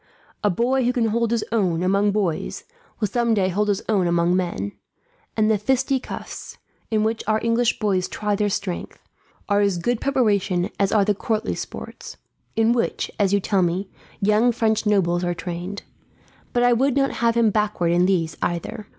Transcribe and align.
A 0.43 0.49
boy 0.49 0.83
who 0.85 0.93
can 0.93 1.09
hold 1.09 1.29
his 1.29 1.43
own, 1.51 1.83
among 1.83 2.11
boys, 2.11 2.63
will 2.99 3.07
some 3.07 3.35
day 3.35 3.49
hold 3.49 3.67
his 3.67 3.83
own 3.87 4.07
among 4.07 4.35
men; 4.35 4.71
and 5.37 5.47
the 5.47 5.59
fisticuffs, 5.59 6.57
in 6.89 7.03
which 7.03 7.23
our 7.27 7.39
English 7.43 7.77
boys 7.77 8.07
try 8.07 8.35
their 8.35 8.49
strength, 8.49 8.97
are 9.47 9.59
as 9.61 9.77
good 9.77 10.01
preparation 10.01 10.71
as 10.79 10.91
are 10.91 11.05
the 11.05 11.13
courtly 11.13 11.53
sports; 11.53 12.17
in 12.55 12.73
which, 12.73 13.11
as 13.19 13.31
you 13.31 13.39
tell 13.39 13.61
me, 13.61 13.91
young 14.19 14.51
French 14.51 14.87
nobles 14.87 15.23
are 15.23 15.35
trained. 15.35 15.83
But 16.51 16.63
I 16.63 16.73
would 16.73 16.97
not 16.97 17.11
have 17.21 17.35
him 17.35 17.51
backward 17.51 17.91
in 17.91 18.07
these, 18.07 18.35
either. 18.41 18.87